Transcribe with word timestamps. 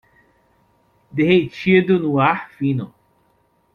Derretido 1.11 1.99
no 1.99 2.19
ar 2.19 2.49
fino 2.57 2.91